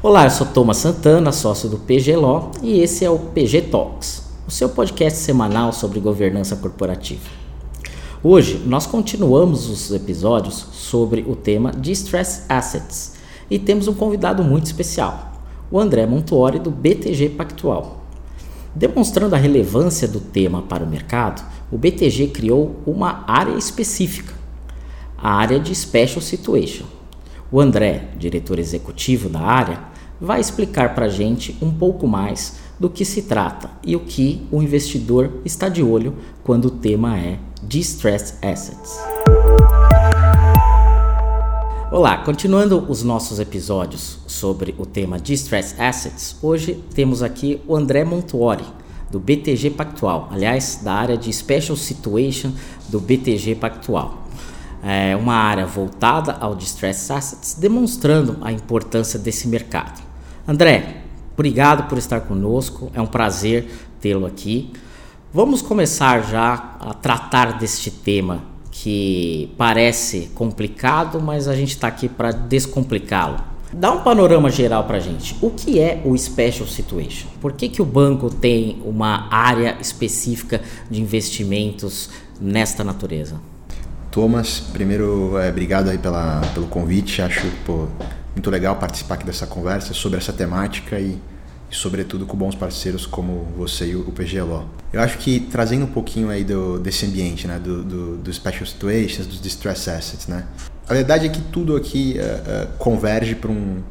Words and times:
Olá, 0.00 0.26
eu 0.26 0.30
sou 0.30 0.46
Thomas 0.46 0.76
Santana, 0.76 1.32
sócio 1.32 1.68
do 1.68 1.76
PG 1.76 2.14
Law 2.14 2.52
e 2.62 2.78
esse 2.78 3.04
é 3.04 3.10
o 3.10 3.18
PG 3.18 3.62
Talks, 3.62 4.22
o 4.46 4.50
seu 4.50 4.68
podcast 4.68 5.18
semanal 5.18 5.72
sobre 5.72 5.98
governança 5.98 6.54
corporativa. 6.54 7.28
Hoje 8.22 8.62
nós 8.64 8.86
continuamos 8.86 9.68
os 9.68 9.90
episódios 9.90 10.54
sobre 10.70 11.24
o 11.26 11.34
tema 11.34 11.72
Distress 11.72 12.44
Assets 12.48 13.14
e 13.50 13.58
temos 13.58 13.88
um 13.88 13.92
convidado 13.92 14.44
muito 14.44 14.66
especial, 14.66 15.32
o 15.68 15.80
André 15.80 16.06
Montuori 16.06 16.60
do 16.60 16.70
BTG 16.70 17.30
Pactual. 17.30 18.04
Demonstrando 18.72 19.34
a 19.34 19.38
relevância 19.38 20.06
do 20.06 20.20
tema 20.20 20.62
para 20.62 20.84
o 20.84 20.88
mercado, 20.88 21.44
o 21.72 21.76
BTG 21.76 22.28
criou 22.28 22.76
uma 22.86 23.24
área 23.26 23.58
específica, 23.58 24.32
a 25.20 25.32
área 25.32 25.58
de 25.58 25.74
Special 25.74 26.20
Situation 26.20 26.97
o 27.50 27.60
André, 27.60 28.10
diretor 28.18 28.58
executivo 28.58 29.28
da 29.28 29.40
área, 29.40 29.80
vai 30.20 30.40
explicar 30.40 30.94
para 30.94 31.06
a 31.06 31.08
gente 31.08 31.56
um 31.62 31.72
pouco 31.72 32.06
mais 32.06 32.56
do 32.78 32.90
que 32.90 33.04
se 33.04 33.22
trata 33.22 33.70
e 33.82 33.96
o 33.96 34.00
que 34.00 34.46
o 34.50 34.62
investidor 34.62 35.40
está 35.44 35.68
de 35.68 35.82
olho 35.82 36.14
quando 36.44 36.66
o 36.66 36.70
tema 36.70 37.18
é 37.18 37.38
Distressed 37.62 38.36
Assets. 38.42 38.98
Olá, 41.90 42.18
continuando 42.18 42.84
os 42.86 43.02
nossos 43.02 43.40
episódios 43.40 44.18
sobre 44.26 44.74
o 44.76 44.84
tema 44.84 45.18
Distressed 45.18 45.80
Assets, 45.80 46.36
hoje 46.42 46.84
temos 46.94 47.22
aqui 47.22 47.62
o 47.66 47.74
André 47.74 48.04
Montuori, 48.04 48.64
do 49.10 49.18
BTG 49.18 49.70
Pactual, 49.70 50.28
aliás, 50.30 50.80
da 50.84 50.92
área 50.92 51.16
de 51.16 51.32
Special 51.32 51.76
Situation 51.76 52.52
do 52.90 53.00
BTG 53.00 53.54
Pactual 53.54 54.17
é, 54.82 55.16
uma 55.16 55.34
área 55.34 55.66
voltada 55.66 56.36
ao 56.40 56.54
distress 56.54 57.12
assets, 57.12 57.54
demonstrando 57.54 58.38
a 58.40 58.52
importância 58.52 59.18
desse 59.18 59.48
mercado. 59.48 60.02
André, 60.46 61.02
obrigado 61.34 61.88
por 61.88 61.98
estar 61.98 62.20
conosco, 62.20 62.90
é 62.94 63.00
um 63.00 63.06
prazer 63.06 63.70
tê-lo 64.00 64.26
aqui. 64.26 64.72
Vamos 65.32 65.60
começar 65.60 66.22
já 66.22 66.76
a 66.80 66.94
tratar 66.94 67.58
deste 67.58 67.90
tema 67.90 68.42
que 68.70 69.52
parece 69.58 70.30
complicado, 70.34 71.20
mas 71.20 71.48
a 71.48 71.54
gente 71.54 71.70
está 71.70 71.88
aqui 71.88 72.08
para 72.08 72.30
descomplicá-lo. 72.30 73.38
Dá 73.72 73.92
um 73.92 74.00
panorama 74.00 74.50
geral 74.50 74.84
para 74.84 74.96
a 74.96 75.00
gente. 75.00 75.36
O 75.42 75.50
que 75.50 75.78
é 75.78 76.00
o 76.04 76.16
Special 76.16 76.66
Situation? 76.66 77.28
Por 77.40 77.52
que, 77.52 77.68
que 77.68 77.82
o 77.82 77.84
banco 77.84 78.30
tem 78.30 78.80
uma 78.84 79.28
área 79.30 79.76
específica 79.80 80.62
de 80.90 81.02
investimentos 81.02 82.08
nesta 82.40 82.82
natureza? 82.82 83.38
Thomas, 84.10 84.60
primeiro, 84.60 85.38
é, 85.38 85.48
obrigado 85.48 85.88
aí 85.88 85.98
pela, 85.98 86.40
pelo 86.54 86.66
convite. 86.66 87.20
Acho 87.20 87.46
pô, 87.64 87.86
muito 88.34 88.50
legal 88.50 88.76
participar 88.76 89.14
aqui 89.14 89.26
dessa 89.26 89.46
conversa 89.46 89.92
sobre 89.92 90.18
essa 90.18 90.32
temática 90.32 90.98
e, 90.98 91.18
e, 91.70 91.74
sobretudo, 91.74 92.24
com 92.24 92.36
bons 92.36 92.54
parceiros 92.54 93.06
como 93.06 93.46
você 93.56 93.90
e 93.90 93.96
o, 93.96 94.04
PGLO. 94.12 94.68
Eu 94.92 95.00
acho 95.00 95.18
que 95.18 95.40
trazendo 95.40 95.84
um 95.84 95.90
pouquinho 95.90 96.30
aí 96.30 96.44
do, 96.44 96.78
desse 96.78 97.04
ambiente, 97.04 97.46
né, 97.46 97.58
do, 97.58 97.82
do, 97.82 98.16
do 98.16 98.32
Special 98.32 98.66
Situations, 98.66 99.26
dos 99.26 99.40
Distress 99.40 99.90
Assets, 99.90 100.26
né? 100.26 100.46
A 100.88 100.94
verdade 100.94 101.26
é 101.26 101.28
que 101.28 101.42
tudo 101.42 101.76
aqui 101.76 102.16
uh, 102.18 102.64
uh, 102.64 102.78
converge 102.78 103.34
para 103.34 103.50
um, 103.50 103.82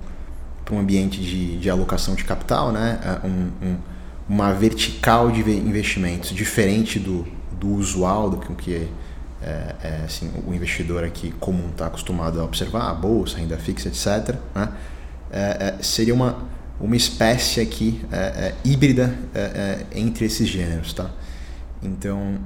um 0.71 0.79
ambiente 0.79 1.21
de, 1.21 1.57
de 1.57 1.69
alocação 1.69 2.15
de 2.15 2.23
capital, 2.23 2.71
né? 2.71 2.99
Uh, 3.23 3.27
um, 3.27 3.67
um, 3.67 3.77
uma 4.27 4.51
vertical 4.51 5.31
de 5.31 5.41
investimentos 5.41 6.31
diferente 6.31 6.97
do, 6.97 7.25
do 7.59 7.69
usual, 7.69 8.31
do 8.31 8.55
que 8.55 8.87
é 9.41 9.47
é, 9.47 9.75
é, 9.83 10.01
assim, 10.05 10.31
o 10.45 10.53
investidor 10.53 11.03
aqui 11.03 11.31
comum 11.39 11.69
está 11.69 11.87
acostumado 11.87 12.39
a 12.41 12.43
observar, 12.43 12.89
a 12.89 12.93
bolsa, 12.93 13.37
renda 13.37 13.57
fixa, 13.57 13.87
etc., 13.87 14.35
né? 14.55 14.69
É, 15.29 15.75
é, 15.79 15.83
seria 15.83 16.13
uma, 16.13 16.37
uma 16.79 16.95
espécie 16.95 17.59
aqui 17.59 18.01
é, 18.11 18.17
é, 18.17 18.55
híbrida 18.63 19.13
entre 19.93 20.25
esses 20.25 20.47
gêneros. 20.47 20.93
Tá? 20.93 21.09
Então, 21.83 22.39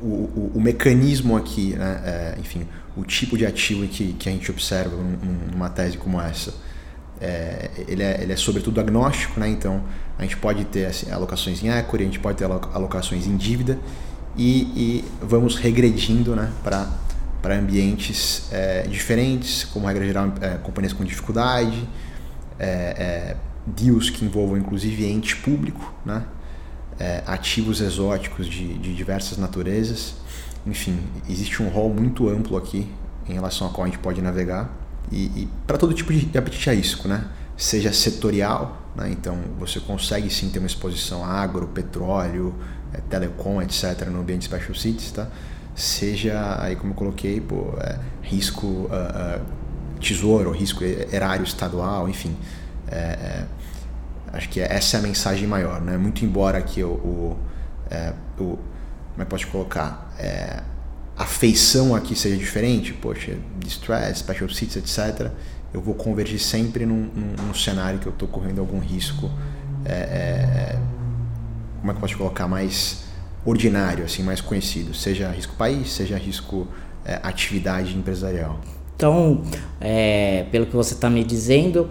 o, 0.00 0.06
o, 0.06 0.52
o, 0.54 0.60
mecanismo 0.60 1.36
aqui, 1.36 1.74
né, 1.76 2.34
enfim, 2.38 2.66
o 2.96 3.04
tipo 3.04 3.36
de 3.36 3.44
ativo 3.44 3.86
que, 3.86 4.14
que 4.14 4.28
a 4.28 4.32
gente 4.32 4.50
observa 4.50 4.96
numa 5.52 5.68
tese 5.68 5.98
como 5.98 6.20
essa, 6.20 6.54
ele, 7.86 8.02
é, 8.02 8.22
ele 8.22 8.32
é 8.32 8.36
sobretudo 8.36 8.80
agnóstico, 8.80 9.38
né? 9.38 9.48
então 9.48 9.82
a 10.18 10.22
gente 10.22 10.36
pode 10.36 10.64
ter 10.64 10.86
assim, 10.86 11.10
alocações 11.10 11.62
em 11.62 11.68
equity, 11.68 12.02
a 12.02 12.06
gente 12.06 12.20
pode 12.20 12.38
ter 12.38 12.44
alocações 12.44 13.26
em 13.26 13.36
dívida, 13.36 13.78
e, 14.38 14.62
e 14.76 15.04
vamos 15.20 15.56
regredindo 15.56 16.34
né, 16.36 16.50
para 16.62 17.58
ambientes 17.58 18.48
é, 18.52 18.82
diferentes, 18.82 19.64
como 19.64 19.86
regra 19.86 20.06
geral, 20.06 20.32
é, 20.40 20.50
companhias 20.58 20.92
com 20.92 21.04
dificuldade, 21.04 21.88
é, 22.58 22.66
é 22.66 23.36
deals 23.66 24.08
que 24.08 24.24
envolvam 24.24 24.56
inclusive 24.56 25.04
ente 25.04 25.36
público, 25.36 25.92
né, 26.06 26.24
é, 26.98 27.22
ativos 27.26 27.80
exóticos 27.80 28.46
de, 28.46 28.78
de 28.78 28.94
diversas 28.94 29.36
naturezas. 29.36 30.14
Enfim, 30.66 30.98
existe 31.28 31.62
um 31.62 31.68
rol 31.68 31.92
muito 31.92 32.28
amplo 32.28 32.56
aqui 32.56 32.88
em 33.28 33.34
relação 33.34 33.66
a 33.66 33.70
qual 33.70 33.84
a 33.84 33.86
gente 33.88 33.98
pode 33.98 34.22
navegar 34.22 34.70
e, 35.10 35.24
e 35.42 35.48
para 35.66 35.76
todo 35.78 35.92
tipo 35.94 36.12
de 36.12 36.36
apetite 36.38 36.70
a 36.70 36.72
risco, 36.72 37.08
né? 37.08 37.24
seja 37.56 37.92
setorial, 37.92 38.80
né? 38.94 39.10
então 39.10 39.36
você 39.58 39.80
consegue 39.80 40.30
sim 40.30 40.48
ter 40.48 40.60
uma 40.60 40.68
exposição 40.68 41.24
a 41.24 41.28
agro, 41.28 41.66
petróleo, 41.68 42.54
é, 42.92 42.98
telecom, 43.08 43.60
etc., 43.62 44.06
no 44.08 44.20
ambiente 44.20 44.44
Special 44.44 44.74
Cities, 44.74 45.12
tá? 45.12 45.28
seja, 45.78 46.56
aí 46.60 46.74
como 46.74 46.92
eu 46.92 46.96
coloquei, 46.96 47.40
pô, 47.40 47.72
é, 47.80 47.98
risco 48.22 48.66
uh, 48.66 48.86
uh, 48.86 49.40
tesouro, 50.00 50.50
risco 50.50 50.82
erário 50.84 51.44
estadual, 51.44 52.08
enfim. 52.08 52.36
É, 52.90 52.96
é, 52.96 53.44
acho 54.32 54.48
que 54.48 54.60
essa 54.60 54.96
é 54.96 55.00
a 55.00 55.02
mensagem 55.02 55.46
maior, 55.46 55.80
né? 55.80 55.96
Muito 55.96 56.24
embora 56.24 56.60
que 56.62 56.82
o, 56.82 56.88
o, 56.88 57.38
é, 57.90 58.12
o 58.38 58.58
como 59.12 59.22
é 59.22 59.24
que 59.24 59.30
posso 59.30 59.46
colocar, 59.48 60.14
é, 60.18 60.62
a 61.16 61.24
feição 61.24 61.94
aqui 61.94 62.14
seja 62.14 62.36
diferente, 62.36 62.92
poxa, 62.92 63.36
distress, 63.58 64.20
special 64.20 64.48
seats, 64.48 64.76
etc., 64.76 65.30
eu 65.72 65.80
vou 65.80 65.94
convergir 65.94 66.40
sempre 66.40 66.86
num, 66.86 67.10
num, 67.14 67.46
num 67.46 67.54
cenário 67.54 67.98
que 67.98 68.06
eu 68.06 68.12
estou 68.12 68.28
correndo 68.28 68.60
algum 68.60 68.78
risco 68.78 69.30
é, 69.84 69.92
é, 69.92 70.78
como 71.80 71.90
é 71.90 71.94
que 71.94 71.98
eu 71.98 72.00
posso 72.00 72.16
colocar, 72.16 72.48
mais 72.48 73.04
ordinário, 73.44 74.04
assim, 74.04 74.22
mais 74.22 74.40
conhecido, 74.40 74.94
seja 74.94 75.30
risco 75.30 75.54
país, 75.56 75.90
seja 75.90 76.16
risco 76.16 76.66
é, 77.04 77.18
atividade 77.22 77.96
empresarial. 77.96 78.60
Então, 78.96 79.42
é, 79.80 80.44
pelo 80.50 80.66
que 80.66 80.74
você 80.74 80.94
está 80.94 81.08
me 81.08 81.22
dizendo, 81.22 81.88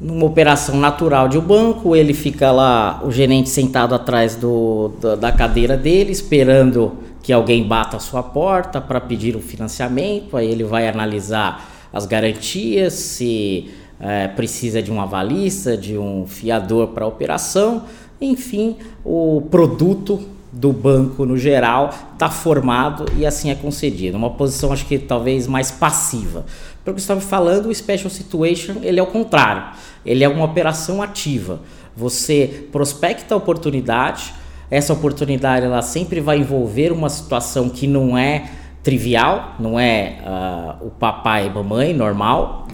numa 0.00 0.26
operação 0.26 0.76
natural 0.76 1.28
de 1.28 1.38
um 1.38 1.40
banco, 1.40 1.94
ele 1.94 2.12
fica 2.12 2.50
lá, 2.50 3.00
o 3.04 3.10
gerente 3.10 3.48
sentado 3.48 3.94
atrás 3.94 4.34
do, 4.34 4.92
da, 5.00 5.14
da 5.14 5.32
cadeira 5.32 5.76
dele, 5.76 6.10
esperando 6.10 6.98
que 7.22 7.32
alguém 7.32 7.66
bata 7.66 7.96
a 7.96 8.00
sua 8.00 8.22
porta 8.22 8.80
para 8.80 9.00
pedir 9.00 9.36
o 9.36 9.40
financiamento, 9.40 10.36
aí 10.36 10.50
ele 10.50 10.64
vai 10.64 10.88
analisar 10.88 11.70
as 11.92 12.04
garantias, 12.04 12.94
se 12.94 13.70
é, 14.00 14.26
precisa 14.26 14.82
de 14.82 14.90
um 14.90 15.00
avalista, 15.00 15.76
de 15.76 15.96
um 15.96 16.26
fiador 16.26 16.88
para 16.88 17.04
a 17.04 17.08
operação, 17.08 17.84
enfim, 18.22 18.76
o 19.04 19.42
produto 19.50 20.20
do 20.52 20.70
banco 20.70 21.24
no 21.24 21.38
geral 21.38 21.94
está 22.12 22.28
formado 22.28 23.06
e 23.16 23.24
assim 23.24 23.50
é 23.50 23.54
concedido. 23.54 24.16
Uma 24.16 24.30
posição 24.30 24.72
acho 24.72 24.84
que 24.86 24.98
talvez 24.98 25.46
mais 25.46 25.70
passiva. 25.70 26.44
Pelo 26.84 26.94
que 26.94 27.00
estava 27.00 27.20
falando, 27.20 27.66
o 27.66 27.74
Special 27.74 28.10
Situation 28.10 28.76
ele 28.82 29.00
é 29.00 29.02
o 29.02 29.06
contrário. 29.06 29.64
Ele 30.04 30.22
é 30.22 30.28
uma 30.28 30.44
operação 30.44 31.02
ativa. 31.02 31.60
Você 31.96 32.66
prospecta 32.70 33.34
a 33.34 33.38
oportunidade, 33.38 34.34
essa 34.70 34.92
oportunidade 34.92 35.64
ela 35.64 35.82
sempre 35.82 36.20
vai 36.20 36.38
envolver 36.38 36.92
uma 36.92 37.08
situação 37.08 37.68
que 37.68 37.86
não 37.86 38.16
é 38.16 38.50
trivial, 38.82 39.54
não 39.58 39.78
é 39.78 40.18
uh, 40.22 40.86
o 40.86 40.90
papai 40.90 41.46
e 41.46 41.50
mamãe 41.50 41.94
normal, 41.94 42.66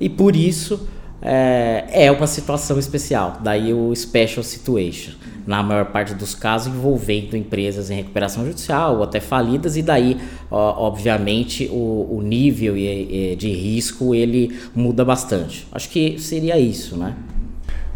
e 0.00 0.08
por 0.08 0.36
isso 0.36 0.88
é, 1.20 2.06
é 2.06 2.12
uma 2.12 2.26
situação 2.26 2.78
especial. 2.78 3.38
Daí 3.42 3.72
o 3.72 3.94
special 3.94 4.42
situation, 4.42 5.14
na 5.46 5.62
maior 5.62 5.86
parte 5.86 6.14
dos 6.14 6.34
casos 6.34 6.72
envolvendo 6.72 7.36
empresas 7.36 7.90
em 7.90 7.96
recuperação 7.96 8.44
judicial 8.44 8.96
ou 8.96 9.02
até 9.02 9.20
falidas 9.20 9.76
e 9.76 9.82
daí, 9.82 10.16
ó, 10.50 10.86
obviamente, 10.86 11.68
o, 11.72 12.18
o 12.18 12.22
nível 12.22 12.74
de 12.74 13.50
risco 13.50 14.14
ele 14.14 14.58
muda 14.74 15.04
bastante. 15.04 15.66
Acho 15.72 15.88
que 15.88 16.18
seria 16.18 16.58
isso, 16.58 16.96
né? 16.96 17.16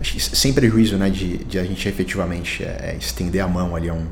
Sem 0.03 0.53
prejuízo, 0.53 0.97
né, 0.97 1.09
de, 1.09 1.39
de 1.45 1.61
a 1.61 1.65
gente 1.65 1.89
efetivamente 1.89 2.65
é, 2.65 2.97
estender 2.99 3.41
a 3.41 3.47
mão 3.47 3.77
ali 3.77 3.89
a 3.89 3.95
um, 3.95 4.07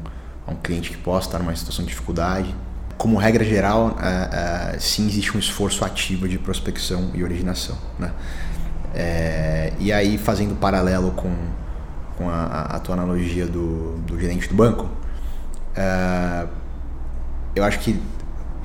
a 0.47 0.53
um 0.53 0.57
cliente 0.57 0.91
que 0.91 0.97
possa 0.97 1.29
estar 1.29 1.39
numa 1.41 1.55
situação 1.57 1.85
de 1.85 1.91
dificuldade. 1.91 2.55
Como 2.97 3.17
regra 3.17 3.43
geral, 3.43 3.99
é, 4.01 4.75
é, 4.75 4.79
sim 4.79 5.09
existe 5.09 5.37
um 5.37 5.41
esforço 5.41 5.85
ativo 5.85 6.29
de 6.29 6.39
prospecção 6.39 7.11
e 7.13 7.25
originação, 7.25 7.77
né? 7.99 8.13
É, 8.95 9.73
e 9.79 9.93
aí, 9.93 10.19
fazendo 10.19 10.55
paralelo 10.57 11.13
com, 11.13 11.33
com 12.17 12.29
a, 12.29 12.63
a 12.63 12.79
tua 12.81 12.95
analogia 12.95 13.47
do, 13.47 13.99
do 13.99 14.19
gerente 14.19 14.49
do 14.49 14.55
banco, 14.55 14.89
é, 15.77 16.47
eu 17.55 17.65
acho 17.65 17.79
que 17.81 18.01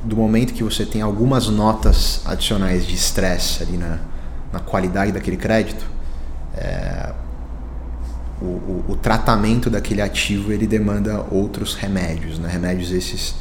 do 0.04 0.16
momento 0.16 0.54
que 0.54 0.64
você 0.64 0.86
tem 0.86 1.02
algumas 1.02 1.48
notas 1.48 2.22
adicionais 2.26 2.86
de 2.86 2.94
estresse 2.94 3.64
ali 3.64 3.78
na, 3.78 4.00
na 4.54 4.60
qualidade 4.60 5.12
daquele 5.12 5.38
crédito, 5.38 5.86
é, 6.56 7.12
o, 8.42 8.46
o, 8.46 8.86
o, 8.90 8.96
tratamento 8.96 9.70
daquele 9.70 10.02
ativo 10.02 10.52
ele 10.52 10.68
demanda 10.68 11.26
outros 11.32 11.74
remédios, 11.74 12.38
né? 12.38 12.50
remédios 12.50 12.92
esses 12.92 13.36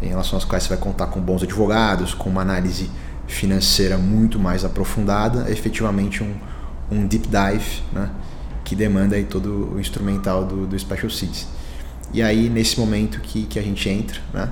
em 0.00 0.08
relação 0.08 0.36
aos 0.36 0.44
quais 0.44 0.62
você 0.62 0.70
vai 0.70 0.78
contar 0.78 1.06
com 1.08 1.20
bons 1.20 1.42
advogados, 1.42 2.14
com 2.14 2.30
uma 2.30 2.42
análise 2.42 2.90
financeira 3.28 3.98
muito 3.98 4.38
mais 4.38 4.64
aprofundada, 4.64 5.48
efetivamente 5.50 6.24
um, 6.24 6.34
um 6.90 7.06
deep 7.06 7.28
dive, 7.28 7.82
né? 7.92 8.10
que 8.64 8.74
demanda 8.74 9.16
aí 9.16 9.24
todo 9.24 9.74
o 9.74 9.80
instrumental 9.80 10.44
do, 10.44 10.66
do 10.66 10.78
Special 10.78 11.10
Seeds. 11.10 11.46
E 12.12 12.22
aí, 12.22 12.48
nesse 12.48 12.80
momento 12.80 13.20
que, 13.20 13.44
que 13.44 13.58
a 13.58 13.62
gente 13.62 13.88
entra 13.88 14.20
né? 14.32 14.50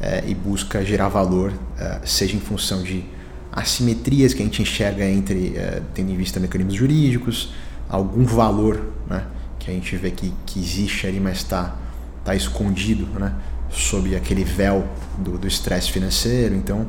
É, 0.00 0.24
e 0.26 0.34
busca 0.34 0.84
gerar 0.84 1.08
valor, 1.08 1.52
é, 1.78 2.00
seja 2.04 2.36
em 2.36 2.40
função 2.40 2.82
de 2.82 3.04
assimetrias 3.52 4.34
que 4.34 4.42
a 4.42 4.44
gente 4.44 4.60
enxerga 4.60 5.08
entre, 5.08 5.56
é, 5.56 5.80
tendo 5.94 6.10
em 6.10 6.16
vista 6.16 6.40
mecanismos 6.40 6.74
jurídicos, 6.74 7.54
algum 7.88 8.24
valor 8.24 8.82
né? 9.08 9.24
que 9.58 9.70
a 9.70 9.74
gente 9.74 9.96
vê 9.96 10.10
que, 10.10 10.32
que 10.44 10.58
existe 10.58 11.06
ali, 11.06 11.20
mas 11.20 11.38
está 11.38 11.76
tá 12.24 12.34
escondido 12.34 13.06
né? 13.18 13.32
sob 13.70 14.14
aquele 14.16 14.44
véu 14.44 14.86
do 15.18 15.46
estresse 15.46 15.90
financeiro. 15.90 16.54
Então, 16.54 16.88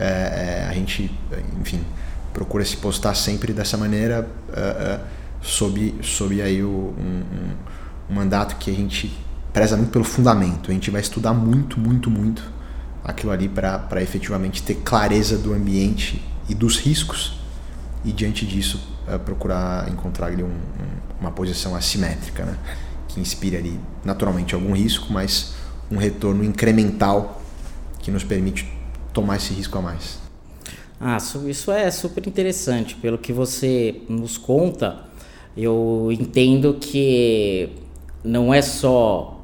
é, 0.00 0.64
é, 0.64 0.66
a 0.66 0.72
gente, 0.72 1.12
enfim, 1.60 1.84
procura 2.32 2.64
se 2.64 2.74
postar 2.78 3.14
sempre 3.14 3.52
dessa 3.52 3.76
maneira, 3.76 4.26
é, 4.50 4.60
é 4.60 5.00
sob, 5.42 5.94
sob 6.02 6.40
aí 6.40 6.62
o, 6.62 6.94
um, 6.98 7.22
um, 8.10 8.14
mandato 8.14 8.56
que 8.56 8.70
a 8.70 8.74
gente 8.74 9.14
preza 9.52 9.76
muito 9.76 9.90
pelo 9.90 10.04
fundamento. 10.04 10.70
A 10.70 10.74
gente 10.74 10.90
vai 10.90 11.02
estudar 11.02 11.34
muito, 11.34 11.78
muito, 11.78 12.10
muito 12.10 12.42
aquilo 13.04 13.30
ali 13.30 13.46
para 13.46 14.02
efetivamente 14.02 14.62
ter 14.62 14.76
clareza 14.76 15.36
do 15.36 15.52
ambiente 15.52 16.22
e 16.48 16.54
dos 16.54 16.78
riscos 16.78 17.38
e 18.02 18.10
diante 18.10 18.46
disso 18.46 18.88
procurar 19.24 19.90
encontrar 19.90 20.28
ali 20.28 20.42
um, 20.42 20.56
uma 21.20 21.30
posição 21.30 21.74
assimétrica, 21.74 22.44
né? 22.44 22.56
que 23.08 23.20
inspire 23.20 23.56
ali 23.56 23.80
naturalmente 24.04 24.54
algum 24.54 24.72
risco, 24.72 25.12
mas 25.12 25.54
um 25.90 25.98
retorno 25.98 26.42
incremental 26.44 27.42
que 27.98 28.10
nos 28.10 28.24
permite 28.24 28.79
tomar 29.12 29.36
esse 29.36 29.52
risco 29.52 29.76
a 29.78 29.82
mais. 29.82 30.18
Ah, 31.00 31.16
isso 31.46 31.72
é 31.72 31.90
super 31.90 32.26
interessante. 32.26 32.94
Pelo 32.94 33.16
que 33.16 33.32
você 33.32 34.02
nos 34.08 34.36
conta, 34.36 34.98
eu 35.56 36.08
entendo 36.10 36.76
que 36.78 37.70
não 38.22 38.52
é 38.52 38.60
só 38.60 39.40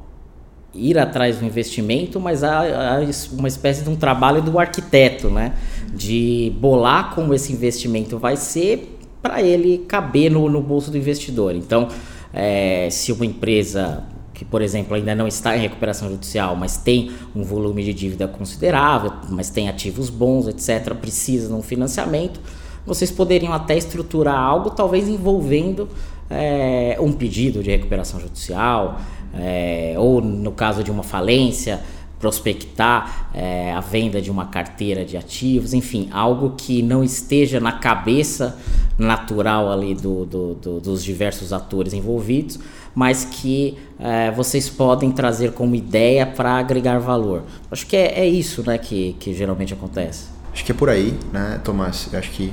ir 0.73 0.99
atrás 0.99 1.37
do 1.37 1.45
investimento, 1.45 2.19
mas 2.19 2.43
há, 2.43 2.61
há, 2.61 2.99
uma 3.31 3.47
espécie 3.47 3.83
de 3.83 3.89
um 3.89 3.95
trabalho 3.95 4.41
do 4.41 4.59
arquiteto, 4.59 5.29
né? 5.29 5.53
De 5.93 6.53
bolar 6.59 7.15
como 7.15 7.33
esse 7.33 7.51
investimento 7.51 8.19
vai 8.19 8.37
ser 8.37 8.99
para 9.21 9.41
ele 9.41 9.79
caber 9.79 10.29
no, 10.29 10.47
no 10.47 10.61
bolso 10.61 10.91
do 10.91 10.97
investidor. 10.97 11.55
Então, 11.55 11.87
é, 12.31 12.87
se 12.91 13.11
uma 13.11 13.25
empresa 13.25 14.03
que, 14.37 14.45
por 14.45 14.61
exemplo, 14.61 14.93
ainda 14.93 15.15
não 15.15 15.27
está 15.27 15.57
em 15.57 15.61
recuperação 15.61 16.11
judicial, 16.11 16.55
mas 16.55 16.77
tem 16.77 17.09
um 17.35 17.43
volume 17.43 17.83
de 17.83 17.91
dívida 17.91 18.27
considerável, 18.27 19.11
mas 19.29 19.49
tem 19.49 19.67
ativos 19.67 20.11
bons, 20.11 20.47
etc., 20.47 20.93
precisa 20.93 21.47
de 21.47 21.53
um 21.55 21.63
financiamento, 21.63 22.39
vocês 22.85 23.09
poderiam 23.09 23.51
até 23.51 23.75
estruturar 23.75 24.37
algo, 24.39 24.69
talvez 24.69 25.07
envolvendo 25.07 25.89
é, 26.29 26.95
um 26.99 27.11
pedido 27.11 27.63
de 27.63 27.71
recuperação 27.71 28.19
judicial, 28.19 28.99
é, 29.33 29.95
ou 29.97 30.21
no 30.21 30.51
caso 30.51 30.83
de 30.83 30.91
uma 30.91 31.01
falência, 31.01 31.81
prospectar 32.19 33.31
é, 33.33 33.73
a 33.73 33.79
venda 33.79 34.21
de 34.21 34.29
uma 34.29 34.45
carteira 34.45 35.03
de 35.03 35.17
ativos, 35.17 35.73
enfim, 35.73 36.09
algo 36.11 36.53
que 36.55 36.83
não 36.83 37.03
esteja 37.03 37.59
na 37.59 37.71
cabeça 37.71 38.55
natural 38.97 39.71
ali 39.71 39.93
do, 39.93 40.25
do, 40.25 40.53
do 40.55 40.79
dos 40.79 41.03
diversos 41.03 41.53
atores 41.53 41.93
envolvidos, 41.93 42.59
mas 42.95 43.23
que 43.23 43.77
é, 43.99 44.31
vocês 44.31 44.69
podem 44.69 45.11
trazer 45.11 45.51
como 45.51 45.75
ideia 45.75 46.25
para 46.25 46.57
agregar 46.57 46.97
valor. 46.99 47.43
Acho 47.71 47.85
que 47.85 47.95
é, 47.95 48.19
é 48.19 48.27
isso 48.27 48.63
né, 48.65 48.77
que, 48.77 49.15
que 49.19 49.33
geralmente 49.33 49.73
acontece. 49.73 50.25
Acho 50.51 50.65
que 50.65 50.71
é 50.71 50.75
por 50.75 50.89
aí, 50.89 51.17
né, 51.31 51.61
Tomás? 51.63 52.09
Acho 52.13 52.31
que 52.31 52.51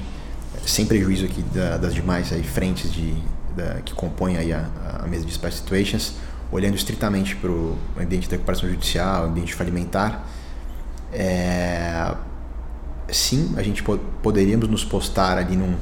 sem 0.66 0.84
prejuízo 0.84 1.24
aqui 1.24 1.42
da, 1.54 1.78
das 1.78 1.94
demais 1.94 2.32
aí, 2.32 2.42
frentes 2.42 2.92
de, 2.92 3.14
da, 3.56 3.80
que 3.82 3.94
compõem 3.94 4.36
aí 4.36 4.52
a, 4.52 4.68
a 5.02 5.06
mesa 5.06 5.24
de 5.24 5.32
Special 5.32 5.52
Situations, 5.52 6.14
olhando 6.52 6.74
estritamente 6.74 7.34
para 7.36 7.50
o 7.50 7.76
ambiente 7.98 8.28
da 8.28 8.32
recuperação 8.32 8.68
judicial, 8.68 9.24
ambiente 9.24 9.54
falimentar, 9.54 10.26
é, 11.12 12.14
sim, 13.08 13.54
a 13.56 13.62
gente 13.62 13.82
poderíamos 14.22 14.68
nos 14.68 14.84
postar 14.84 15.38
ali 15.38 15.56
num 15.56 15.74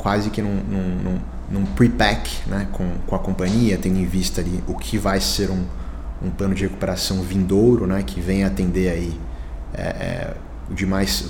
quase 0.00 0.30
que 0.30 0.42
num, 0.42 0.54
num, 0.54 1.02
num 1.04 1.20
num 1.50 1.64
pre-pack 1.66 2.30
né, 2.46 2.68
com, 2.70 2.88
com 3.06 3.16
a 3.16 3.18
companhia, 3.18 3.76
tendo 3.76 3.98
em 3.98 4.06
vista 4.06 4.40
ali 4.40 4.62
o 4.68 4.74
que 4.74 4.96
vai 4.96 5.20
ser 5.20 5.50
um, 5.50 5.64
um 6.22 6.30
plano 6.30 6.54
de 6.54 6.62
recuperação 6.62 7.22
vindouro, 7.22 7.86
né, 7.86 8.02
que 8.06 8.20
venha 8.20 8.46
atender 8.46 8.88
aí 8.88 9.20
é, 9.74 9.82
é, 9.82 10.34
demais, 10.70 11.28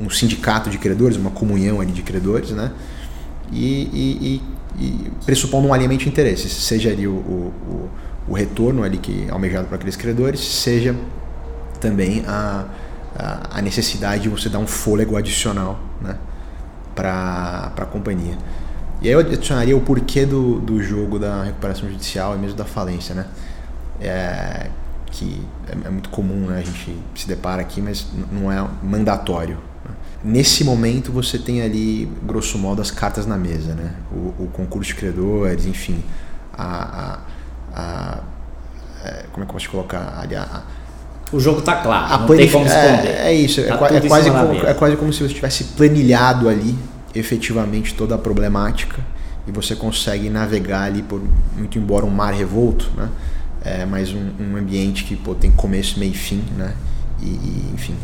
um 0.00 0.10
sindicato 0.10 0.68
de 0.68 0.78
credores, 0.78 1.16
uma 1.16 1.30
comunhão 1.30 1.80
ali 1.80 1.92
de 1.92 2.02
credores, 2.02 2.50
né, 2.50 2.72
e, 3.52 3.82
e, 3.92 4.42
e, 4.78 4.84
e 4.84 5.10
pressupondo 5.24 5.68
um 5.68 5.72
alinhamento 5.72 6.02
de 6.02 6.08
interesses, 6.08 6.52
seja 6.52 6.90
ali 6.90 7.06
o, 7.06 7.12
o, 7.12 7.90
o, 8.28 8.32
retorno 8.32 8.82
ali 8.82 8.98
que 8.98 9.28
almejado 9.30 9.68
para 9.68 9.76
aqueles 9.76 9.96
credores, 9.96 10.40
seja 10.40 10.96
também 11.80 12.24
a, 12.26 12.66
a, 13.16 13.58
a 13.58 13.62
necessidade 13.62 14.24
de 14.24 14.28
você 14.28 14.48
dar 14.48 14.58
um 14.58 14.66
fôlego 14.66 15.16
adicional 15.16 15.78
né, 16.00 16.16
para 17.00 17.72
a 17.76 17.86
companhia. 17.86 18.36
E 19.00 19.08
aí 19.08 19.14
eu 19.14 19.20
adicionaria 19.20 19.74
o 19.74 19.80
porquê 19.80 20.26
do, 20.26 20.60
do 20.60 20.82
jogo 20.82 21.18
da 21.18 21.44
recuperação 21.44 21.88
judicial 21.88 22.34
e 22.34 22.38
mesmo 22.38 22.56
da 22.56 22.66
falência, 22.66 23.14
né? 23.14 23.26
É, 23.98 24.68
que 25.10 25.40
é, 25.66 25.86
é, 25.86 25.90
muito 25.90 26.10
comum, 26.10 26.46
né? 26.48 26.58
A 26.58 26.62
gente 26.62 26.96
se 27.14 27.26
depara 27.26 27.62
aqui, 27.62 27.80
mas 27.80 28.06
não 28.30 28.52
é 28.52 28.62
mandatório. 28.82 29.56
Né? 29.84 29.94
Nesse 30.22 30.62
momento 30.64 31.10
você 31.10 31.38
tem 31.38 31.62
ali, 31.62 32.06
grosso 32.22 32.58
modo, 32.58 32.82
as 32.82 32.90
cartas 32.90 33.24
na 33.24 33.38
mesa, 33.38 33.74
né? 33.74 33.94
O, 34.12 34.44
o 34.44 34.50
concurso 34.52 34.90
de 34.90 34.96
credores, 34.96 35.64
enfim, 35.64 36.04
a, 36.52 37.18
a, 37.74 37.80
a 37.80 38.18
é, 39.02 39.24
como 39.32 39.44
é 39.44 39.46
que 39.46 39.50
eu 39.50 39.54
posso 39.54 39.70
colocar 39.70 40.18
ali 40.20 40.36
a, 40.36 40.62
o 41.32 41.38
jogo 41.38 41.60
está 41.60 41.76
claro, 41.76 42.22
não 42.22 42.36
tem 42.36 42.50
como 42.50 42.66
esconder. 42.66 43.08
É, 43.08 43.28
é 43.28 43.32
isso, 43.32 43.62
tá 43.62 43.88
é, 43.88 43.96
é, 43.96 44.00
quase 44.00 44.30
como, 44.30 44.66
é 44.66 44.74
quase 44.74 44.96
como 44.96 45.12
se 45.12 45.22
você 45.22 45.32
tivesse 45.32 45.64
planilhado 45.64 46.48
ali 46.48 46.76
efetivamente 47.14 47.94
toda 47.94 48.14
a 48.14 48.18
problemática 48.18 49.04
e 49.46 49.52
você 49.52 49.74
consegue 49.74 50.30
navegar 50.30 50.82
ali 50.82 51.02
por 51.02 51.20
muito 51.56 51.78
embora 51.78 52.04
um 52.04 52.10
mar 52.10 52.32
revolto, 52.32 52.90
né? 52.96 53.08
É, 53.62 53.84
mas 53.84 54.12
um, 54.12 54.30
um 54.40 54.56
ambiente 54.56 55.04
que 55.04 55.16
pô, 55.16 55.34
tem 55.34 55.50
começo, 55.50 55.98
meio 55.98 56.12
e 56.12 56.16
fim, 56.16 56.42
né? 56.56 56.74
E, 57.20 57.26
e, 57.26 57.70
enfim, 57.74 57.94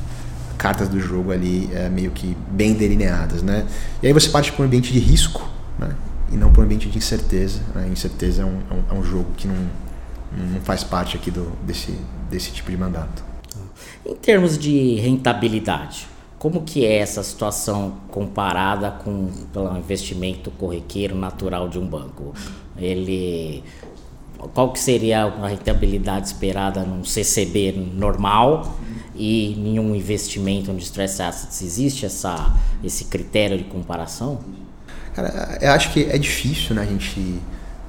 cartas 0.59 0.89
do 0.89 1.01
jogo 1.01 1.33
ali 1.33 1.71
é, 1.73 1.89
meio 1.89 2.11
que 2.11 2.37
bem 2.51 2.75
delineadas, 2.75 3.43
né? 3.43 3.67
E 4.03 4.07
aí 4.07 4.13
você 4.13 4.29
parte 4.29 4.53
para 4.53 4.63
um 4.63 4.67
ambiente 4.67 4.93
de 4.93 4.99
risco, 4.99 5.49
né? 5.79 5.95
E 6.33 6.37
não 6.37 6.53
para 6.53 6.63
um 6.63 6.65
ambiente 6.65 6.89
de 6.89 6.99
incerteza. 6.99 7.61
Né? 7.75 7.89
Incerteza 7.91 8.43
é 8.43 8.45
um, 8.45 8.59
é 8.91 8.95
um, 8.95 9.01
é 9.01 9.05
jogo 9.05 9.29
que 9.37 9.47
não, 9.47 9.55
não 10.53 10.61
faz 10.61 10.83
parte 10.83 11.17
aqui 11.17 11.31
do, 11.31 11.53
desse, 11.65 11.97
desse 12.31 12.51
tipo 12.51 12.71
de 12.71 12.77
mandato. 12.77 13.25
Em 14.05 14.15
termos 14.15 14.59
de 14.59 14.97
rentabilidade, 14.97 16.07
como 16.39 16.63
que 16.63 16.85
é 16.85 16.99
essa 16.99 17.23
situação 17.23 17.97
comparada 18.09 18.91
com 18.91 19.31
o 19.55 19.79
investimento 19.79 20.51
corriqueiro 20.51 21.17
natural 21.17 21.69
de 21.69 21.79
um 21.79 21.87
banco? 21.87 22.35
Ele 22.77 23.63
qual 24.55 24.73
que 24.73 24.79
seria 24.79 25.25
a 25.25 25.49
rentabilidade 25.49 26.27
esperada 26.27 26.83
num 26.83 27.05
CCB 27.05 27.73
normal 27.95 28.79
e 29.15 29.57
nenhum 29.59 29.95
investimento 29.95 30.73
de 30.73 30.83
stress 30.83 31.23
assets? 31.23 31.63
Existe 31.63 32.07
essa, 32.07 32.55
esse 32.85 33.07
critério 33.07 33.57
de 33.57 33.65
comparação? 33.65 34.41
Cara, 35.15 35.59
eu 35.61 35.71
acho 35.73 35.93
que 35.93 36.05
é 36.05 36.19
difícil 36.19 36.77
né, 36.77 36.83
a 36.83 36.85
gente 36.85 37.41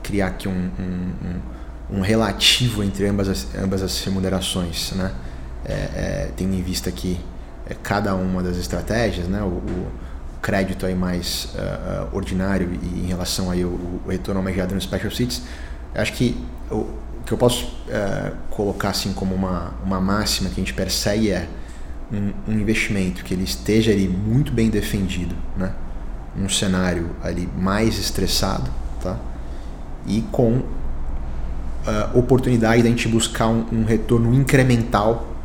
criar 0.01 0.27
aqui 0.27 0.47
um, 0.47 0.71
um, 0.79 1.95
um, 1.95 1.97
um 1.97 2.01
relativo 2.01 2.81
entre 2.81 3.05
ambas 3.07 3.27
as, 3.27 3.55
ambas 3.55 3.83
as 3.83 4.01
remunerações, 4.03 4.93
né? 4.93 5.13
É, 5.65 5.73
é, 5.73 6.31
tendo 6.37 6.53
em 6.53 6.61
vista 6.61 6.89
que 6.89 7.19
cada 7.75 8.15
uma 8.15 8.41
das 8.41 8.57
estratégias, 8.57 9.27
né? 9.27 9.41
O, 9.41 9.47
o 9.47 9.91
crédito 10.41 10.85
aí 10.85 10.95
mais 10.95 11.49
uh, 11.55 12.15
ordinário 12.15 12.69
e 12.81 13.01
em 13.01 13.07
relação 13.07 13.51
aí 13.51 13.65
o, 13.65 14.01
o 14.05 14.09
retorno 14.09 14.39
almejado 14.39 14.73
no 14.73 14.79
special 14.79 15.11
seats, 15.11 15.41
acho 15.95 16.13
que 16.13 16.37
o 16.71 16.85
que 17.25 17.33
eu 17.33 17.37
posso 17.37 17.65
uh, 17.65 18.35
colocar 18.49 18.89
assim 18.89 19.11
como 19.11 19.35
uma, 19.35 19.73
uma 19.83 19.99
máxima 19.99 20.49
que 20.49 20.61
a 20.61 20.63
gente 20.63 20.73
persegue 20.73 21.31
é 21.31 21.47
um, 22.11 22.31
um, 22.47 22.53
investimento 22.53 23.23
que 23.23 23.33
ele 23.33 23.43
esteja 23.43 23.91
ali 23.91 24.07
muito 24.07 24.51
bem 24.53 24.69
defendido, 24.69 25.35
né? 25.57 25.73
Um 26.39 26.47
cenário 26.47 27.09
ali 27.21 27.49
mais 27.57 27.97
estressado, 27.99 28.71
tá? 29.01 29.17
E 30.05 30.21
com 30.31 30.59
uh, 31.87 32.17
oportunidade 32.17 32.81
da 32.81 32.87
gente 32.87 33.09
buscar 33.09 33.47
um, 33.47 33.65
um 33.73 33.83
retorno 33.83 34.33
incremental? 34.33 35.36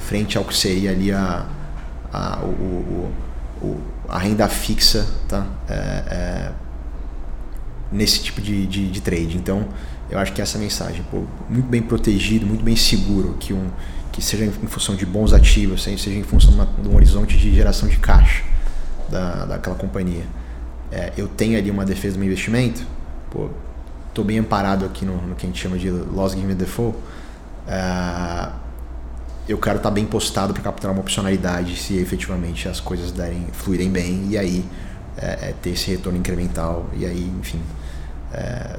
Frente 0.00 0.36
ao 0.36 0.44
que 0.44 0.56
seria 0.56 0.90
ali 0.90 1.12
a, 1.12 1.46
a, 2.12 2.40
o, 2.42 3.12
o, 3.62 3.80
a 4.08 4.18
renda 4.18 4.48
fixa 4.48 5.06
tá? 5.28 5.46
É, 5.68 5.74
é, 5.74 6.52
nesse 7.92 8.20
tipo 8.22 8.40
de, 8.40 8.66
de, 8.66 8.90
de, 8.90 9.00
trade. 9.00 9.36
Então, 9.36 9.68
eu 10.10 10.18
acho 10.18 10.32
que 10.32 10.40
essa 10.40 10.58
mensagem, 10.58 11.04
pô, 11.10 11.24
muito 11.48 11.68
bem 11.68 11.82
protegido, 11.82 12.46
muito 12.46 12.64
bem 12.64 12.76
seguro, 12.76 13.36
que, 13.38 13.52
um, 13.52 13.68
que 14.12 14.22
seja 14.22 14.44
em 14.44 14.50
função 14.66 14.96
de 14.96 15.06
bons 15.06 15.32
ativos, 15.32 15.82
seja 15.82 16.10
em 16.10 16.22
função 16.22 16.50
de, 16.50 16.56
uma, 16.56 16.66
de 16.66 16.88
um 16.88 16.96
horizonte 16.96 17.36
de 17.36 17.54
geração 17.54 17.88
de 17.88 17.96
caixa 17.98 18.42
da, 19.08 19.44
daquela 19.44 19.76
companhia. 19.76 20.24
É, 20.90 21.12
eu 21.16 21.28
tenho 21.28 21.56
ali 21.56 21.70
uma 21.70 21.84
defesa 21.84 22.14
do 22.14 22.20
meu 22.20 22.28
investimento, 22.28 22.84
pô, 23.30 23.48
tô 24.12 24.24
bem 24.24 24.38
amparado 24.38 24.84
aqui 24.84 25.04
no, 25.04 25.16
no 25.28 25.36
que 25.36 25.46
a 25.46 25.48
gente 25.48 25.60
chama 25.60 25.78
de 25.78 25.90
loss 25.90 26.32
given 26.34 26.56
default. 26.56 26.96
É, 27.68 28.48
eu 29.50 29.58
quero 29.58 29.78
estar 29.78 29.88
tá 29.88 29.94
bem 29.94 30.06
postado 30.06 30.54
para 30.54 30.62
capturar 30.62 30.94
uma 30.94 31.00
opcionalidade 31.00 31.76
se 31.76 31.96
efetivamente 31.98 32.68
as 32.68 32.78
coisas 32.78 33.10
derem, 33.10 33.46
fluírem 33.52 33.90
bem 33.90 34.28
e 34.28 34.38
aí 34.38 34.64
é, 35.16 35.50
é 35.50 35.54
ter 35.60 35.70
esse 35.70 35.90
retorno 35.90 36.18
incremental 36.18 36.86
e 36.96 37.04
aí, 37.04 37.32
enfim, 37.40 37.60
é, 38.32 38.78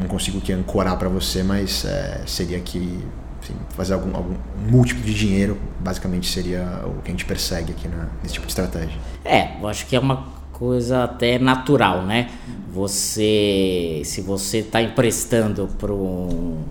não 0.00 0.06
consigo 0.06 0.38
que 0.38 0.52
ancorar 0.52 0.98
para 0.98 1.08
você, 1.08 1.42
mas 1.42 1.86
é, 1.86 2.24
seria 2.26 2.60
que 2.60 3.02
enfim, 3.40 3.54
fazer 3.70 3.94
algum, 3.94 4.14
algum 4.14 4.34
múltiplo 4.68 5.02
de 5.02 5.14
dinheiro, 5.14 5.56
basicamente 5.80 6.30
seria 6.30 6.82
o 6.84 7.00
que 7.00 7.08
a 7.08 7.12
gente 7.12 7.24
persegue 7.24 7.72
aqui 7.72 7.88
na, 7.88 8.08
nesse 8.22 8.34
tipo 8.34 8.46
de 8.46 8.52
estratégia. 8.52 8.98
É, 9.24 9.58
eu 9.58 9.66
acho 9.66 9.86
que 9.86 9.96
é 9.96 10.00
uma 10.00 10.26
coisa 10.52 11.04
até 11.04 11.38
natural, 11.38 12.02
né? 12.02 12.28
Você, 12.70 14.02
se 14.04 14.20
você 14.20 14.58
está 14.58 14.82
emprestando 14.82 15.68
para 15.78 15.92
um 15.92 16.62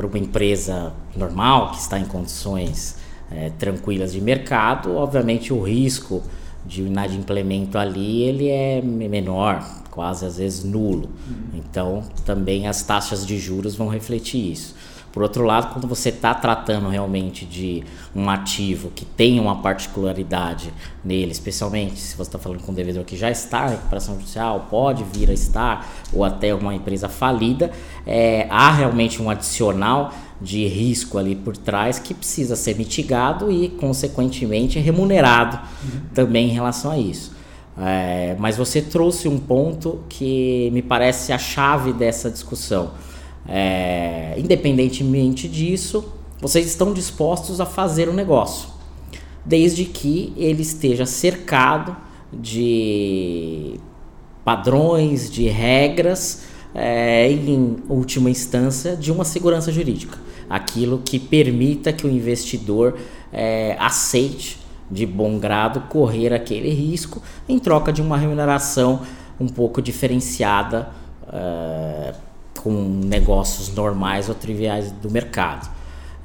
para 0.00 0.06
uma 0.06 0.18
empresa 0.18 0.94
normal, 1.14 1.72
que 1.72 1.78
está 1.78 1.98
em 1.98 2.06
condições 2.06 2.96
é, 3.30 3.50
tranquilas 3.58 4.12
de 4.12 4.20
mercado, 4.20 4.96
obviamente 4.96 5.52
o 5.52 5.60
risco 5.60 6.22
de 6.64 6.80
inadimplemento 6.80 7.76
ali 7.76 8.22
ele 8.22 8.48
é 8.48 8.80
menor, 8.80 9.62
quase 9.90 10.24
às 10.24 10.38
vezes 10.38 10.64
nulo. 10.64 11.10
Então 11.52 12.02
também 12.24 12.66
as 12.66 12.82
taxas 12.82 13.26
de 13.26 13.38
juros 13.38 13.74
vão 13.74 13.88
refletir 13.88 14.52
isso. 14.52 14.74
Por 15.12 15.22
outro 15.24 15.44
lado, 15.44 15.72
quando 15.72 15.88
você 15.88 16.10
está 16.10 16.32
tratando 16.32 16.88
realmente 16.88 17.44
de 17.44 17.82
um 18.14 18.30
ativo 18.30 18.90
que 18.94 19.04
tem 19.04 19.40
uma 19.40 19.60
particularidade 19.60 20.72
nele, 21.04 21.32
especialmente 21.32 21.98
se 21.98 22.16
você 22.16 22.28
está 22.28 22.38
falando 22.38 22.62
com 22.62 22.70
um 22.70 22.74
devedor 22.74 23.04
que 23.04 23.16
já 23.16 23.28
está 23.28 23.66
em 23.66 23.70
recuperação 23.70 24.14
judicial, 24.14 24.68
pode 24.70 25.02
vir 25.12 25.28
a 25.28 25.32
estar, 25.32 25.88
ou 26.12 26.24
até 26.24 26.54
uma 26.54 26.74
empresa 26.74 27.08
falida, 27.08 27.72
é, 28.06 28.46
há 28.50 28.70
realmente 28.70 29.20
um 29.20 29.28
adicional 29.28 30.14
de 30.40 30.66
risco 30.68 31.18
ali 31.18 31.34
por 31.34 31.56
trás 31.56 31.98
que 31.98 32.14
precisa 32.14 32.54
ser 32.54 32.76
mitigado 32.76 33.50
e, 33.50 33.68
consequentemente, 33.68 34.78
remunerado 34.78 35.58
uhum. 35.82 36.00
também 36.14 36.50
em 36.50 36.52
relação 36.52 36.92
a 36.92 36.98
isso. 36.98 37.32
É, 37.76 38.36
mas 38.38 38.56
você 38.56 38.80
trouxe 38.80 39.26
um 39.26 39.38
ponto 39.38 40.00
que 40.08 40.70
me 40.72 40.82
parece 40.82 41.32
a 41.32 41.38
chave 41.38 41.92
dessa 41.92 42.30
discussão 42.30 42.92
é, 43.48 44.34
independentemente 44.38 45.48
disso, 45.48 46.12
vocês 46.40 46.66
estão 46.66 46.92
dispostos 46.92 47.60
a 47.60 47.66
fazer 47.66 48.08
o 48.08 48.12
um 48.12 48.14
negócio, 48.14 48.68
desde 49.44 49.84
que 49.84 50.32
ele 50.36 50.62
esteja 50.62 51.04
cercado 51.04 51.96
de 52.32 53.78
padrões, 54.44 55.30
de 55.30 55.48
regras, 55.48 56.44
é, 56.74 57.30
em 57.30 57.76
última 57.88 58.30
instância, 58.30 58.96
de 58.96 59.10
uma 59.12 59.24
segurança 59.24 59.72
jurídica. 59.72 60.18
Aquilo 60.48 60.98
que 61.04 61.18
permita 61.18 61.92
que 61.92 62.06
o 62.06 62.10
investidor 62.10 62.98
é, 63.32 63.76
aceite 63.78 64.58
de 64.90 65.06
bom 65.06 65.38
grado 65.38 65.82
correr 65.82 66.32
aquele 66.32 66.70
risco 66.70 67.22
em 67.48 67.58
troca 67.58 67.92
de 67.92 68.02
uma 68.02 68.16
remuneração 68.16 69.02
um 69.38 69.46
pouco 69.46 69.80
diferenciada. 69.80 70.90
É, 71.32 72.14
com 72.62 72.72
negócios 73.04 73.74
normais 73.74 74.28
ou 74.28 74.34
triviais 74.34 74.92
do 74.92 75.10
mercado. 75.10 75.70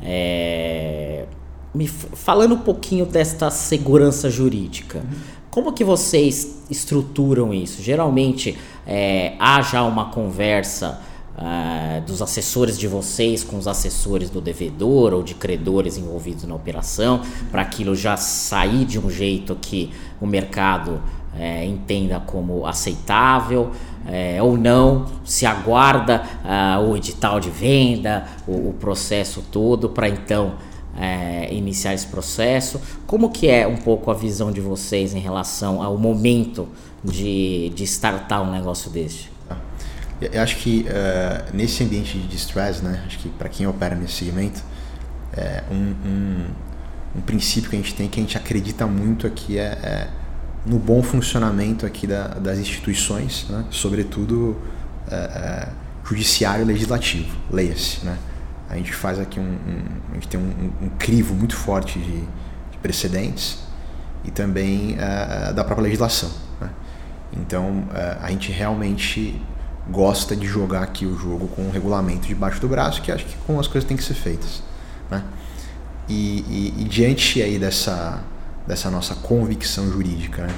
É, 0.02 1.26
me 1.74 1.88
falando 1.88 2.56
um 2.56 2.60
pouquinho 2.60 3.06
desta 3.06 3.50
segurança 3.50 4.30
jurídica, 4.30 5.04
como 5.50 5.72
que 5.74 5.84
vocês 5.84 6.64
estruturam 6.70 7.54
isso? 7.54 7.82
Geralmente 7.82 8.58
é, 8.86 9.34
há 9.40 9.62
já 9.62 9.84
uma 9.84 10.12
conversa 10.12 11.02
uh, 11.36 12.02
dos 12.06 12.22
assessores 12.22 12.78
de 12.78 12.88
vocês 12.88 13.44
com 13.44 13.58
os 13.58 13.68
assessores 13.68 14.30
do 14.30 14.42
devedor 14.42 15.14
ou 15.14 15.24
de 15.24 15.34
credores 15.34 15.98
envolvidos 15.98 16.44
na 16.44 16.56
operação, 16.56 17.22
para 17.52 17.62
aquilo 17.62 17.96
já 17.96 18.18
sair 18.18 18.86
de 18.86 19.00
um 19.00 19.10
jeito 19.10 19.56
que 19.56 19.92
o 20.20 20.26
mercado 20.26 21.02
é, 21.38 21.66
entenda 21.66 22.20
como 22.20 22.66
aceitável 22.66 23.72
é, 24.08 24.42
ou 24.42 24.58
não, 24.58 25.08
se 25.24 25.46
aguarda 25.46 26.24
uh, 26.44 26.90
o 26.90 26.96
edital 26.96 27.40
de 27.40 27.50
venda, 27.50 28.26
o, 28.48 28.70
o 28.70 28.76
processo 28.80 29.44
todo 29.52 29.90
para 29.90 30.08
então 30.08 30.54
é, 30.98 31.52
iniciar 31.52 31.94
esse 31.94 32.08
processo. 32.08 32.80
Como 33.08 33.30
que 33.30 33.48
é 33.48 33.68
um 33.68 33.78
pouco 33.78 34.12
a 34.12 34.14
visão 34.14 34.52
de 34.52 34.62
vocês 34.62 35.14
em 35.14 35.20
relação 35.20 35.82
ao 35.82 35.98
momento 35.98 36.68
de, 37.04 37.70
de 37.76 37.84
startar 37.84 38.42
um 38.42 38.52
negócio 38.52 38.90
deste? 38.92 39.34
Eu 40.22 40.42
acho 40.42 40.58
que 40.58 40.86
uh, 40.88 41.56
nesse 41.56 41.84
ambiente 41.84 42.18
de 42.18 42.36
stress, 42.38 42.82
né, 42.82 43.04
acho 43.06 43.20
que 43.20 43.28
para 43.30 43.50
quem 43.50 43.68
opera 43.68 43.96
nesse 43.96 44.14
segmento, 44.14 44.64
é, 45.36 45.64
um, 45.70 45.94
um, 46.08 46.46
um, 47.18 47.22
princípio 47.22 47.70
que 47.70 47.76
a 47.76 47.80
gente 47.80 47.94
tem 47.94 48.08
que 48.08 48.20
a 48.22 48.24
gente 48.24 48.38
acredita 48.38 48.88
muito 48.88 49.28
aqui 49.28 49.58
é, 49.58 49.64
é 49.64 50.08
no 50.66 50.80
bom 50.80 51.04
funcionamento 51.04 51.86
aqui 51.86 52.08
da, 52.08 52.28
das 52.28 52.58
instituições, 52.58 53.46
né? 53.50 53.66
sobretudo 53.70 54.58
é, 55.10 55.16
é, 55.16 55.70
judiciário 56.04 56.64
e 56.64 56.66
legislativo, 56.66 57.36
leia-se. 57.52 58.04
Né? 58.04 58.18
A 58.68 58.76
gente 58.76 58.92
faz 58.92 59.20
aqui 59.20 59.40
um, 59.40 59.44
um 59.44 59.82
a 60.12 60.14
gente 60.16 60.28
tem 60.28 60.40
um, 60.40 60.86
um, 60.86 60.90
crivo 60.98 61.36
muito 61.36 61.56
forte 61.56 62.00
de, 62.00 62.22
de 62.22 62.78
precedentes 62.82 63.60
e 64.24 64.32
também 64.32 64.98
é, 64.98 65.50
é 65.50 65.54
da 65.54 65.64
própria 65.64 65.84
legislação. 65.84 66.32
Né? 66.60 66.70
Então 67.34 67.88
é, 67.94 68.18
a 68.22 68.30
gente 68.32 68.52
realmente 68.52 69.40
gosta 69.90 70.36
de 70.36 70.48
jogar 70.48 70.82
aqui 70.82 71.06
o 71.06 71.16
jogo 71.16 71.48
com 71.50 71.68
o 71.68 71.72
regulamento 71.72 72.28
debaixo 72.28 72.60
do 72.60 72.68
braço, 72.68 73.04
que 73.04 73.12
acho 73.12 73.26
que 73.26 73.36
como 73.46 73.60
as 73.60 73.68
coisas 73.68 73.88
têm 73.88 73.96
que 73.96 74.04
ser 74.04 74.16
feitas. 74.16 74.64
Né? 75.12 75.24
E, 76.10 76.74
e, 76.78 76.82
e 76.82 76.84
diante 76.86 77.42
aí 77.42 77.60
dessa 77.60 78.24
dessa 78.68 78.90
nossa 78.90 79.16
convicção 79.16 79.90
jurídica, 79.92 80.48
né? 80.48 80.54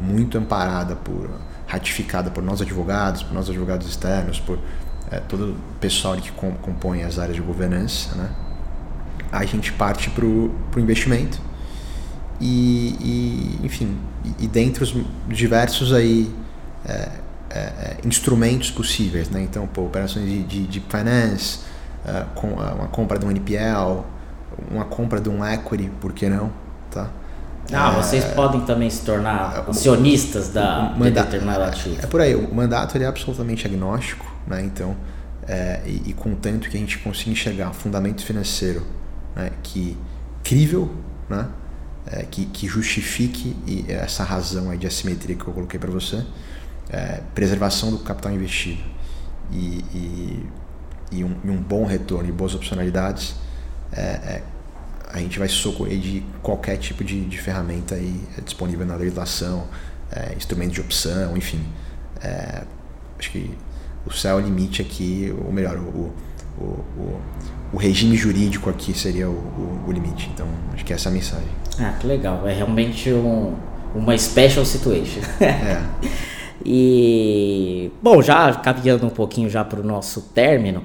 muito 0.00 0.36
amparada 0.36 0.94
por 0.94 1.30
ratificada 1.66 2.30
por 2.30 2.42
nós 2.42 2.60
advogados, 2.60 3.22
por 3.22 3.34
nós 3.34 3.48
advogados 3.48 3.88
externos, 3.88 4.38
por 4.38 4.58
é, 5.10 5.18
todo 5.20 5.52
o 5.52 5.78
pessoal 5.80 6.16
que 6.16 6.30
compõe 6.32 7.02
as 7.02 7.18
áreas 7.18 7.36
de 7.36 7.42
governança, 7.42 8.14
né? 8.14 8.30
a 9.32 9.44
gente 9.44 9.72
parte 9.72 10.10
para 10.10 10.24
o 10.24 10.52
investimento 10.76 11.40
e, 12.40 13.58
e 13.60 13.66
enfim, 13.66 13.96
e, 14.24 14.44
e 14.44 14.48
dentre 14.48 14.84
os 14.84 14.94
diversos 15.28 15.92
aí 15.92 16.32
é, 16.84 17.08
é, 17.50 17.58
é, 17.58 17.96
instrumentos 18.04 18.70
possíveis, 18.70 19.30
né? 19.30 19.42
Então, 19.42 19.66
pô, 19.66 19.82
operações 19.86 20.26
de, 20.26 20.42
de, 20.42 20.66
de 20.66 20.80
finance, 20.80 21.60
é, 22.04 22.24
com, 22.34 22.48
uma 22.48 22.88
compra 22.88 23.18
de 23.18 23.24
um 23.24 23.30
NPL, 23.30 24.04
uma 24.70 24.84
compra 24.84 25.20
de 25.20 25.28
um 25.28 25.44
equity, 25.44 25.90
por 26.00 26.12
que 26.12 26.28
não, 26.28 26.52
tá? 26.90 27.08
Ah, 27.72 27.90
vocês 27.90 28.24
é, 28.24 28.28
podem 28.28 28.60
também 28.62 28.88
se 28.88 29.02
tornar 29.02 29.64
acionistas 29.68 30.48
da 30.50 30.88
de 30.88 31.10
determinado 31.10 31.64
ativo. 31.64 31.96
É 32.02 32.06
por 32.06 32.20
aí, 32.20 32.34
o 32.34 32.54
mandato 32.54 32.96
ele 32.96 33.04
é 33.04 33.06
absolutamente 33.06 33.66
agnóstico, 33.66 34.26
né? 34.46 34.62
Então, 34.62 34.96
é, 35.46 35.80
e, 35.86 36.10
e 36.10 36.12
contanto 36.12 36.68
que 36.68 36.76
a 36.76 36.80
gente 36.80 36.98
consiga 36.98 37.30
enxergar 37.30 37.72
fundamento 37.72 38.24
financeiro 38.24 38.84
né, 39.34 39.50
que 39.62 39.96
crível, 40.42 40.90
né? 41.28 41.48
É, 42.08 42.22
que, 42.22 42.46
que, 42.46 42.68
justifique 42.68 43.56
essa 43.88 44.22
razão 44.22 44.70
aí 44.70 44.78
de 44.78 44.86
assimetria 44.86 45.34
que 45.34 45.44
eu 45.44 45.52
coloquei 45.52 45.78
para 45.78 45.90
você, 45.90 46.24
é, 46.88 47.20
preservação 47.34 47.90
do 47.90 47.98
capital 47.98 48.32
investido 48.32 48.80
e, 49.50 49.84
e, 49.92 50.46
e, 51.10 51.24
um, 51.24 51.34
e, 51.44 51.50
um, 51.50 51.56
bom 51.56 51.84
retorno 51.84 52.28
e 52.28 52.32
boas 52.32 52.54
opcionalidades, 52.54 53.34
é, 53.92 54.02
é 54.02 54.42
a 55.16 55.20
gente 55.20 55.38
vai 55.38 55.48
socorrer 55.48 55.98
de 55.98 56.22
qualquer 56.42 56.76
tipo 56.76 57.02
de, 57.02 57.24
de 57.24 57.38
ferramenta 57.38 57.94
aí 57.94 58.20
é 58.36 58.40
disponível 58.42 58.84
na 58.84 58.96
legislação, 58.96 59.66
é, 60.12 60.34
instrumento 60.36 60.72
de 60.72 60.80
opção, 60.80 61.36
enfim. 61.36 61.60
É, 62.22 62.62
acho 63.18 63.30
que 63.30 63.50
o 64.04 64.12
céu 64.12 64.38
é 64.38 64.42
o 64.42 64.44
limite 64.44 64.82
aqui, 64.82 65.34
ou 65.44 65.50
melhor, 65.50 65.76
o, 65.78 66.12
o, 66.58 66.64
o, 66.64 67.20
o 67.72 67.76
regime 67.76 68.14
jurídico 68.14 68.68
aqui 68.68 68.96
seria 68.96 69.28
o, 69.28 69.84
o, 69.86 69.90
limite. 69.90 70.30
Então, 70.32 70.46
acho 70.74 70.84
que 70.84 70.92
essa 70.92 71.08
é 71.08 71.10
a 71.10 71.12
mensagem. 71.12 71.48
Ah, 71.80 71.94
que 71.98 72.06
legal. 72.06 72.46
É 72.46 72.52
realmente 72.52 73.10
um, 73.10 73.54
uma 73.94 74.16
special 74.18 74.64
situation. 74.64 75.20
É. 75.40 75.82
e, 76.64 77.90
bom, 78.02 78.20
já 78.22 78.54
caminhando 78.54 79.06
um 79.06 79.10
pouquinho 79.10 79.48
já 79.48 79.64
para 79.64 79.80
o 79.80 79.82
nosso 79.82 80.20
término, 80.34 80.82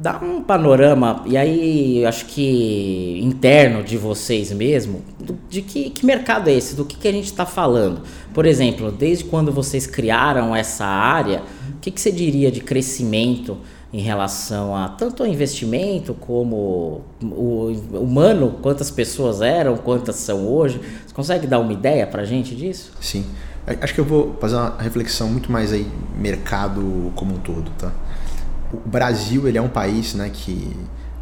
dá 0.00 0.18
um 0.18 0.42
panorama, 0.42 1.22
e 1.26 1.36
aí 1.36 2.06
acho 2.06 2.24
que 2.24 3.20
interno 3.22 3.82
de 3.82 3.98
vocês 3.98 4.50
mesmo, 4.50 5.02
de 5.48 5.60
que, 5.60 5.90
que 5.90 6.06
mercado 6.06 6.48
é 6.48 6.54
esse, 6.54 6.74
do 6.74 6.86
que, 6.86 6.96
que 6.96 7.06
a 7.06 7.12
gente 7.12 7.26
está 7.26 7.44
falando. 7.44 8.00
Por 8.32 8.46
exemplo, 8.46 8.90
desde 8.90 9.24
quando 9.24 9.52
vocês 9.52 9.86
criaram 9.86 10.56
essa 10.56 10.86
área, 10.86 11.42
o 11.76 11.80
que, 11.80 11.90
que 11.90 12.00
você 12.00 12.10
diria 12.10 12.50
de 12.50 12.60
crescimento 12.60 13.58
em 13.92 14.00
relação 14.00 14.74
a 14.74 14.88
tanto 14.88 15.22
ao 15.22 15.28
investimento 15.28 16.14
como 16.14 17.02
o 17.22 17.72
humano, 17.92 18.56
quantas 18.62 18.90
pessoas 18.90 19.42
eram, 19.42 19.76
quantas 19.76 20.16
são 20.16 20.48
hoje? 20.48 20.80
Você 21.06 21.14
consegue 21.14 21.46
dar 21.46 21.58
uma 21.58 21.72
ideia 21.72 22.06
para 22.06 22.22
a 22.22 22.24
gente 22.24 22.54
disso? 22.54 22.92
Sim. 23.00 23.26
Acho 23.80 23.92
que 23.92 24.00
eu 24.00 24.04
vou 24.04 24.34
fazer 24.40 24.56
uma 24.56 24.76
reflexão 24.78 25.28
muito 25.28 25.52
mais 25.52 25.72
aí 25.72 25.86
mercado 26.16 27.12
como 27.14 27.34
um 27.34 27.38
todo, 27.38 27.70
tá? 27.72 27.92
O 28.72 28.88
Brasil 28.88 29.48
ele 29.48 29.58
é 29.58 29.62
um 29.62 29.68
país 29.68 30.14
né, 30.14 30.30
que, 30.32 30.76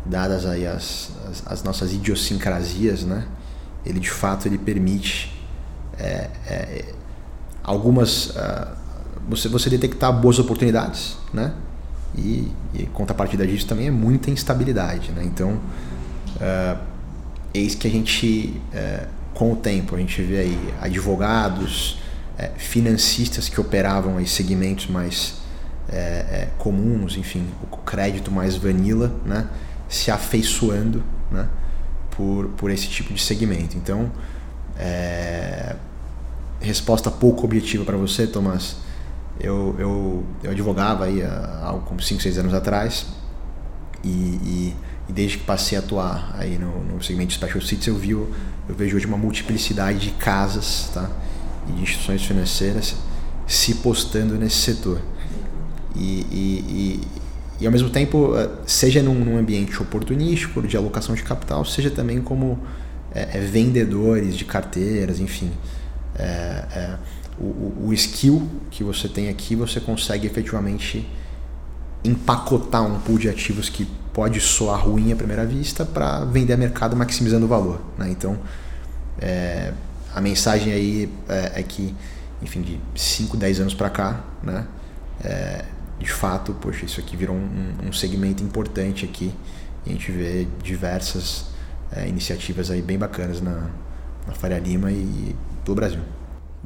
dadas 0.05 0.47
aí 0.47 0.67
as, 0.67 1.11
as, 1.31 1.43
as 1.47 1.63
nossas 1.63 1.93
idiosincrasias, 1.93 3.05
né, 3.05 3.27
ele 3.85 4.01
de 4.01 4.11
fato 4.11 4.47
ele 4.47 4.59
permite 4.59 5.33
é, 5.99 6.31
é, 6.47 6.95
algumas 7.65 8.31
uh, 8.31 8.79
você, 9.29 9.49
você 9.49 9.69
detectar 9.69 10.13
boas 10.13 10.39
oportunidades, 10.39 11.17
né? 11.33 11.53
E, 12.17 12.51
e 12.75 12.87
contrapartida 12.87 13.47
disso 13.47 13.67
também 13.67 13.87
é 13.87 13.91
muita 13.91 14.31
instabilidade, 14.31 15.13
né? 15.13 15.23
Então, 15.25 15.61
uh, 16.37 16.79
eis 17.53 17.75
que 17.75 17.87
a 17.87 17.91
gente, 17.91 18.61
uh, 18.73 19.07
com 19.35 19.53
o 19.53 19.57
tempo, 19.57 19.95
a 19.95 19.99
gente 19.99 20.23
vê 20.23 20.39
aí 20.39 20.75
advogados, 20.81 22.01
uh, 22.39 22.59
financistas 22.59 23.49
que 23.49 23.61
operavam 23.61 24.19
em 24.19 24.27
segmentos 24.27 24.87
mais 24.87 25.35
é, 25.89 25.97
é, 25.97 26.49
comuns, 26.59 27.17
enfim, 27.17 27.47
o 27.71 27.77
crédito 27.79 28.31
mais 28.31 28.57
vanilla, 28.57 29.13
né, 29.25 29.49
se 29.89 30.11
afeiçoando 30.11 31.03
né, 31.31 31.49
por, 32.11 32.49
por 32.51 32.71
esse 32.71 32.89
tipo 32.89 33.13
de 33.13 33.23
segmento. 33.23 33.77
Então, 33.77 34.11
é, 34.79 35.77
resposta 36.61 37.11
pouco 37.11 37.45
objetiva 37.45 37.85
para 37.85 37.97
você, 37.97 38.27
Tomás. 38.27 38.77
Eu, 39.41 39.77
eu, 39.79 40.27
eu 40.43 40.51
advogava 40.51 41.05
aí 41.05 41.23
há 41.23 41.79
como 41.87 42.03
5, 42.03 42.21
6 42.21 42.39
anos 42.39 42.55
atrás 42.55 43.07
e, 44.03 44.09
e, 44.09 44.77
e, 45.09 45.13
desde 45.13 45.39
que 45.39 45.45
passei 45.45 45.79
a 45.79 45.81
atuar 45.81 46.35
aí 46.37 46.59
no, 46.59 46.83
no 46.83 47.03
segmento 47.03 47.29
de 47.29 47.35
Special 47.35 47.61
Cities 47.61 47.87
eu, 47.87 47.95
vi, 47.95 48.11
eu 48.11 48.35
vejo 48.69 48.97
hoje 48.97 49.07
uma 49.07 49.17
multiplicidade 49.17 50.01
de 50.01 50.11
casas 50.11 50.91
tá? 50.93 51.09
e 51.69 51.73
de 51.73 51.83
instituições 51.83 52.25
financeiras 52.25 52.97
se 53.47 53.77
postando 53.77 54.35
nesse 54.35 54.57
setor 54.57 55.01
e, 55.99 56.27
e, 56.31 56.65
e, 56.69 57.01
e 57.61 57.67
ao 57.67 57.73
mesmo 57.73 57.91
tempo, 57.91 58.37
eh, 58.37 58.49
seja 58.67 59.03
num, 59.03 59.15
num, 59.15 59.37
ambiente 59.37 59.81
oportunístico 59.83 60.63
de 60.63 60.77
alocação 60.77 61.15
de 61.15 61.23
capital, 61.23 61.65
seja 61.65 61.91
também 61.91 62.21
como 62.21 62.59
é, 63.13 63.39
é, 63.39 63.41
vendedores 63.41 64.37
de 64.37 64.45
carteiras, 64.45 65.19
enfim. 65.19 65.51
É, 66.17 66.97
o, 67.39 67.89
o 67.89 67.93
skill 67.95 68.49
que 68.71 68.83
você 68.83 69.09
tem 69.09 69.29
aqui, 69.29 69.55
você 69.55 69.81
consegue 69.81 70.27
efetivamente 70.27 71.09
empacotar 72.05 72.85
um 72.85 72.99
pool 73.01 73.19
de 73.19 73.29
ativos 73.29 73.69
que 73.69 73.87
pode 74.13 74.41
soar 74.41 74.85
ruim 74.85 75.13
à 75.13 75.17
primeira 75.17 75.45
vista 75.45 75.85
para 75.85 76.25
vender 76.25 76.53
a 76.53 76.57
mercado 76.57 76.97
maximizando 76.97 77.47
o 77.47 77.49
valor. 77.49 77.81
Né? 77.97 78.11
Então, 78.11 78.39
é, 79.21 79.73
a 80.15 80.21
mensagem 80.21 80.73
aí 80.73 81.09
é, 81.29 81.61
é, 81.61 81.63
que, 81.63 81.95
enfim, 82.43 82.63
de 82.63 82.81
5, 82.95 83.37
10 83.37 83.61
anos 83.61 83.75
para 83.75 83.91
cá, 83.91 84.25
né? 84.43 84.67
É, 85.23 85.65
de 85.99 86.11
fato, 86.11 86.55
poxa, 86.55 86.85
isso 86.85 87.01
aqui 87.01 87.17
virou 87.17 87.35
um, 87.37 87.89
um 87.89 87.93
segmento 87.93 88.43
importante 88.43 89.05
aqui 89.05 89.33
e 89.85 89.91
a 89.91 89.93
gente 89.93 90.13
vê 90.13 90.47
diversas 90.63 91.47
é, 91.91 92.07
iniciativas 92.07 92.71
aí 92.71 92.83
bem 92.83 92.99
bacanas 92.99 93.41
na, 93.41 93.71
na 94.27 94.35
Faria 94.35 94.59
Lima 94.59 94.93
e 94.93 95.35
pelo 95.65 95.75
Brasil. 95.75 96.01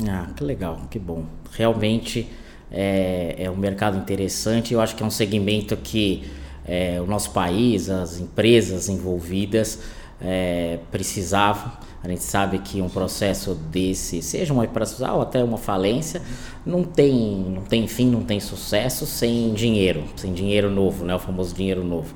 Ah, 0.08 0.28
que 0.36 0.44
legal, 0.44 0.82
que 0.90 0.98
bom. 0.98 1.26
Realmente 1.52 2.28
é, 2.70 3.36
é 3.38 3.50
um 3.50 3.56
mercado 3.56 3.96
interessante. 3.96 4.74
Eu 4.74 4.80
acho 4.80 4.96
que 4.96 5.02
é 5.02 5.06
um 5.06 5.10
segmento 5.10 5.76
que 5.76 6.30
é, 6.64 7.00
o 7.00 7.06
nosso 7.06 7.30
país, 7.32 7.90
as 7.90 8.18
empresas 8.20 8.88
envolvidas 8.88 9.80
é, 10.22 10.78
precisavam 10.90 11.72
a 12.04 12.08
gente 12.08 12.24
sabe 12.24 12.58
que 12.58 12.82
um 12.82 12.88
processo 12.88 13.54
desse, 13.54 14.20
seja 14.22 14.52
uma 14.52 14.64
operação 14.64 15.16
ou 15.16 15.22
até 15.22 15.42
uma 15.42 15.56
falência, 15.56 16.20
não 16.66 16.82
tem, 16.82 17.46
não 17.48 17.62
tem 17.62 17.86
fim, 17.86 18.10
não 18.10 18.22
tem 18.22 18.40
sucesso 18.40 19.06
sem 19.06 19.54
dinheiro, 19.54 20.02
sem 20.16 20.32
dinheiro 20.32 20.68
novo, 20.68 21.04
né? 21.04 21.14
o 21.14 21.18
famoso 21.20 21.54
dinheiro 21.54 21.84
novo. 21.84 22.12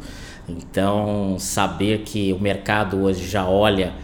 Então, 0.49 1.37
saber 1.39 2.03
que 2.03 2.33
o 2.33 2.41
mercado 2.41 2.99
hoje 2.99 3.29
já 3.29 3.49
olha 3.49 3.95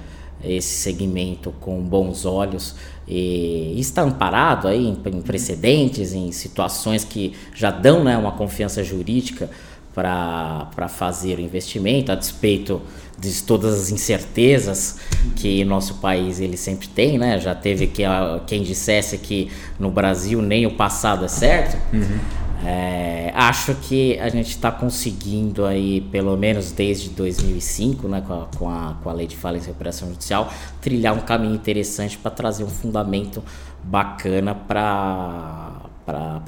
esse 0.45 0.75
segmento 0.75 1.53
com 1.61 1.81
bons 1.83 2.25
olhos 2.25 2.77
e 3.07 3.75
está 3.79 4.03
amparado 4.03 4.69
aí 4.69 4.87
em, 4.87 4.95
precedentes, 5.21 6.13
em 6.13 6.31
situações 6.31 7.05
que 7.05 7.33
já 7.55 7.73
dão 7.73 8.05
né, 8.05 8.17
uma 8.17 8.33
confiança 8.33 8.83
jurídica 8.85 9.51
para 9.95 10.89
fazer 10.89 11.39
o 11.39 11.41
investimento, 11.41 12.11
a 12.11 12.15
despeito 12.15 12.81
de 13.19 13.43
todas 13.43 13.75
as 13.75 13.91
incertezas 13.91 14.99
que 15.37 15.65
nosso 15.65 15.95
país 15.95 16.41
ele 16.41 16.57
sempre 16.57 16.89
tem, 16.89 17.19
né? 17.19 17.39
Já 17.39 17.55
teve 17.55 17.87
que 17.87 18.03
quem 18.47 18.63
dissesse 18.63 19.19
que 19.19 19.51
no 19.79 19.91
Brasil 19.91 20.43
nem 20.43 20.67
o 20.67 20.75
passado 20.75 21.25
é 21.25 21.29
certo. 21.29 21.77
Uhum. 21.93 22.19
É, 22.65 23.33
acho 23.35 23.75
que 23.75 24.19
a 24.21 24.29
gente 24.29 24.51
está 24.51 24.71
conseguindo 24.71 25.67
aí, 25.67 26.01
pelo 26.01 26.37
menos 26.37 26.71
desde 26.71 27.11
2005, 27.11 28.07
né, 28.07 28.23
com 28.25 28.35
a, 28.35 28.47
com 28.57 28.69
a, 28.69 28.97
com 29.03 29.11
a 29.11 29.13
lei 29.13 29.27
de 29.27 29.37
falência 29.37 29.71
e 29.71 29.73
operação 29.73 30.09
judicial, 30.09 30.53
trilhar 30.81 31.13
um 31.13 31.23
caminho 31.23 31.55
interessante 31.55 32.17
para 32.17 32.31
trazer 32.31 32.63
um 32.63 32.69
fundamento 32.69 33.43
bacana 33.83 34.55
para 34.55 35.83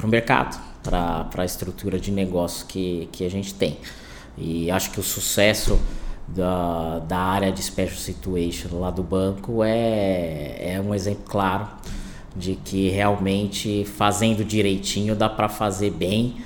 o 0.03 0.07
mercado 0.07 0.74
para 0.85 1.29
a 1.43 1.45
estrutura 1.45 1.99
de 1.99 2.13
negócio 2.13 2.67
que, 2.67 3.09
que 3.11 3.25
a 3.25 3.31
gente 3.31 3.55
tem. 3.55 3.79
E 4.37 4.71
acho 4.71 4.91
que 4.91 5.01
o 5.01 5.03
sucesso 5.03 5.81
da, 6.29 7.01
da 7.01 7.19
área 7.19 7.51
de 7.51 7.63
special 7.63 7.99
situation 7.99 8.79
lá 8.79 8.91
do 8.91 9.03
banco 9.03 9.65
é, 9.65 10.75
é 10.75 10.81
um 10.81 10.95
exemplo 10.95 11.25
claro 11.27 11.69
de 12.37 12.57
que 12.57 12.89
realmente 12.89 13.85
fazendo 13.85 14.45
direitinho 14.45 15.15
dá 15.15 15.29
para 15.29 15.49
fazer 15.49 15.91
bem 15.91 16.37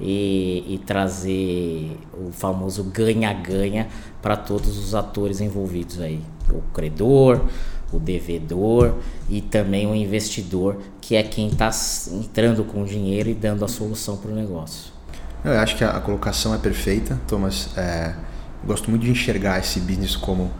e, 0.00 0.74
e, 0.74 0.78
trazer 0.84 1.96
o 2.12 2.30
famoso 2.30 2.84
ganha-ganha 2.84 3.88
para 4.20 4.36
todos 4.36 4.76
os 4.76 4.94
atores 4.94 5.40
envolvidos 5.40 6.00
aí, 6.00 6.20
o 6.50 6.60
credor, 6.74 7.40
o 7.92 7.98
devedor 7.98 8.94
e 9.28 9.40
também 9.40 9.86
o 9.86 9.94
investidor, 9.94 10.78
que 11.00 11.14
é 11.14 11.22
quem 11.22 11.48
está 11.48 11.70
entrando 12.12 12.64
com 12.64 12.82
o 12.82 12.86
dinheiro 12.86 13.28
e 13.28 13.34
dando 13.34 13.64
a 13.64 13.68
solução 13.68 14.16
para 14.16 14.30
o 14.30 14.34
negócio. 14.34 14.92
Eu 15.44 15.58
acho 15.58 15.76
que 15.76 15.84
a, 15.84 16.00
colocação 16.00 16.54
é 16.54 16.58
perfeita, 16.58 17.18
Thomas. 17.28 17.76
É, 17.76 18.14
gosto 18.64 18.90
muito 18.90 19.04
de 19.04 19.10
enxergar 19.10 19.58
esse 19.60 19.78
business 19.80 20.16
como 20.16 20.50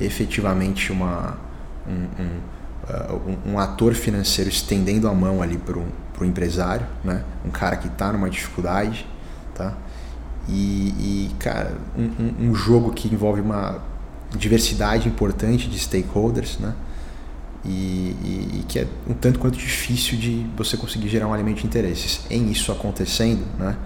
efetivamente 0.00 0.92
uma, 0.92 1.36
um, 1.86 2.22
um, 2.22 2.38
uh, 2.88 3.50
um 3.54 3.58
ator 3.58 3.94
financeiro 3.94 4.48
estendendo 4.48 5.08
a 5.08 5.14
mão 5.14 5.42
ali 5.42 5.58
para 5.58 5.78
o 5.78 6.24
empresário, 6.24 6.86
né? 7.02 7.24
um 7.44 7.50
cara 7.50 7.76
que 7.76 7.88
está 7.88 8.12
numa 8.12 8.30
dificuldade. 8.30 9.06
Tá? 9.54 9.74
E, 10.48 11.28
e 11.30 11.34
cara, 11.40 11.72
um, 11.98 12.48
um 12.50 12.54
jogo 12.54 12.92
que 12.92 13.12
envolve 13.12 13.40
uma 13.40 13.82
diversidade 14.34 15.08
importante 15.08 15.68
de 15.68 15.78
stakeholders, 15.78 16.58
né? 16.58 16.74
E, 17.64 17.68
e, 18.22 18.60
e, 18.60 18.64
que 18.68 18.78
é 18.78 18.86
um 19.08 19.14
tanto 19.14 19.40
quanto 19.40 19.58
difícil 19.58 20.16
de 20.16 20.46
você 20.56 20.76
conseguir 20.76 21.08
gerar 21.08 21.26
um 21.26 21.34
alimento 21.34 21.58
de 21.58 21.66
interesses. 21.66 22.20
Em 22.30 22.50
isso 22.50 22.70
acontecendo, 22.70 23.44
né? 23.58 23.76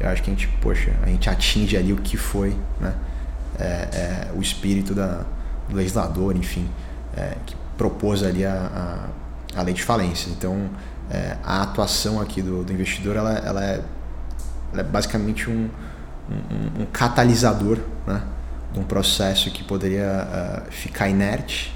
Eu 0.00 0.08
acho 0.08 0.22
que 0.22 0.30
a 0.30 0.32
gente, 0.32 0.48
poxa, 0.60 0.92
a 1.02 1.06
gente 1.06 1.28
atinge 1.28 1.76
ali 1.76 1.92
o 1.92 1.96
que 1.96 2.16
foi, 2.16 2.56
né? 2.80 2.94
É, 3.58 3.64
é, 3.64 4.30
o 4.34 4.40
espírito 4.40 4.94
da, 4.94 5.24
do 5.68 5.76
legislador, 5.76 6.34
enfim, 6.36 6.66
é, 7.16 7.36
que 7.44 7.54
propôs 7.76 8.22
ali 8.22 8.44
a, 8.44 9.08
a, 9.54 9.60
a, 9.60 9.62
lei 9.62 9.74
de 9.74 9.82
falência. 9.82 10.30
Então, 10.30 10.70
é, 11.10 11.36
a 11.44 11.62
atuação 11.62 12.20
aqui 12.20 12.40
do, 12.40 12.64
do 12.64 12.72
investidor, 12.72 13.16
ela, 13.16 13.32
ela, 13.32 13.64
é, 13.64 13.82
ela 14.72 14.80
é 14.80 14.82
basicamente 14.82 15.50
um, 15.50 15.68
um, 16.30 16.82
um 16.82 16.86
catalisador, 16.86 17.78
né? 18.06 18.22
De 18.72 18.78
um 18.78 18.84
processo 18.84 19.50
que 19.50 19.64
poderia 19.64 20.66
uh, 20.68 20.72
ficar 20.72 21.08
inerte. 21.08 21.74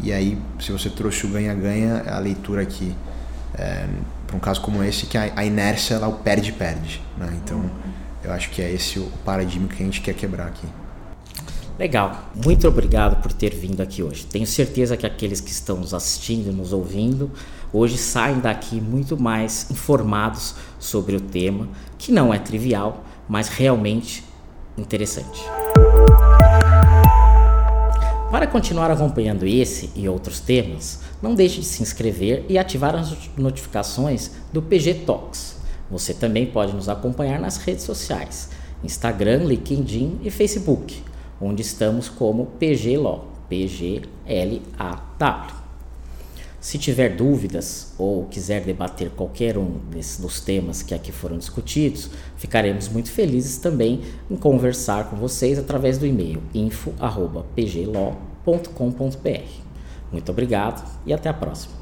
E 0.00 0.12
aí, 0.12 0.38
se 0.58 0.72
você 0.72 0.90
trouxe 0.90 1.26
o 1.26 1.30
ganha-ganha, 1.30 2.02
a 2.06 2.18
leitura 2.18 2.62
aqui, 2.62 2.94
é, 3.54 3.86
para 4.26 4.36
um 4.36 4.40
caso 4.40 4.60
como 4.60 4.82
esse, 4.82 5.06
que 5.06 5.16
a, 5.16 5.30
a 5.36 5.44
inércia 5.44 5.94
ela 5.94 6.08
o 6.08 6.14
perde-perde. 6.14 7.00
Né? 7.16 7.38
Então, 7.42 7.70
eu 8.24 8.32
acho 8.32 8.50
que 8.50 8.60
é 8.60 8.70
esse 8.70 8.98
o 8.98 9.06
paradigma 9.24 9.68
que 9.68 9.82
a 9.82 9.86
gente 9.86 10.00
quer 10.00 10.14
quebrar 10.14 10.46
aqui. 10.46 10.66
Legal, 11.78 12.30
muito 12.44 12.68
obrigado 12.68 13.20
por 13.22 13.32
ter 13.32 13.54
vindo 13.54 13.80
aqui 13.80 14.02
hoje. 14.02 14.26
Tenho 14.26 14.46
certeza 14.46 14.96
que 14.96 15.06
aqueles 15.06 15.40
que 15.40 15.50
estão 15.50 15.78
nos 15.78 15.94
assistindo, 15.94 16.52
nos 16.52 16.72
ouvindo, 16.72 17.30
hoje 17.72 17.96
saem 17.96 18.40
daqui 18.40 18.80
muito 18.80 19.20
mais 19.20 19.70
informados 19.70 20.54
sobre 20.78 21.16
o 21.16 21.20
tema, 21.20 21.68
que 21.98 22.12
não 22.12 22.32
é 22.32 22.38
trivial, 22.38 23.04
mas 23.28 23.48
realmente 23.48 24.22
interessante. 24.76 25.42
Para 28.32 28.46
continuar 28.46 28.90
acompanhando 28.90 29.46
esse 29.46 29.90
e 29.94 30.08
outros 30.08 30.40
temas, 30.40 31.00
não 31.20 31.34
deixe 31.34 31.60
de 31.60 31.66
se 31.66 31.82
inscrever 31.82 32.46
e 32.48 32.56
ativar 32.56 32.94
as 32.94 33.14
notificações 33.36 34.30
do 34.50 34.62
PG 34.62 35.02
Talks. 35.04 35.58
Você 35.90 36.14
também 36.14 36.46
pode 36.46 36.72
nos 36.72 36.88
acompanhar 36.88 37.38
nas 37.38 37.58
redes 37.58 37.84
sociais, 37.84 38.48
Instagram, 38.82 39.44
LinkedIn 39.44 40.20
e 40.22 40.30
Facebook, 40.30 41.04
onde 41.38 41.60
estamos 41.60 42.08
como 42.08 42.46
PG 42.58 42.96
Law, 42.96 43.26
P-G-L-A-W. 43.50 44.02
Se 46.62 46.78
tiver 46.78 47.14
dúvidas 47.16 47.92
ou 47.98 48.24
quiser 48.26 48.62
debater 48.62 49.10
qualquer 49.10 49.58
um 49.58 49.78
desses, 49.90 50.20
dos 50.20 50.40
temas 50.40 50.80
que 50.80 50.94
aqui 50.94 51.10
foram 51.10 51.36
discutidos, 51.36 52.08
ficaremos 52.36 52.88
muito 52.88 53.10
felizes 53.10 53.56
também 53.56 54.02
em 54.30 54.36
conversar 54.36 55.10
com 55.10 55.16
vocês 55.16 55.58
através 55.58 55.98
do 55.98 56.06
e-mail 56.06 56.40
info.pglaw.com.br. 56.54 59.50
Muito 60.12 60.30
obrigado 60.30 60.88
e 61.04 61.12
até 61.12 61.28
a 61.28 61.34
próxima. 61.34 61.81